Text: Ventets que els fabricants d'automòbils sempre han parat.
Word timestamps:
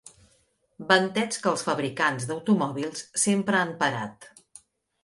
Ventets 0.91 1.43
que 1.43 1.51
els 1.51 1.65
fabricants 1.67 2.27
d'automòbils 2.33 3.05
sempre 3.27 3.63
han 3.63 3.77
parat. 3.85 4.33